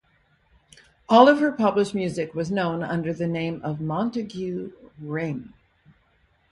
All 1.07 1.27
of 1.29 1.37
her 1.41 1.51
published 1.51 1.93
music 1.93 2.33
was 2.33 2.49
known 2.49 2.81
under 2.81 3.13
the 3.13 3.27
name 3.27 3.61
of 3.63 3.79
Montague 3.79 4.71
Ring. 4.99 5.53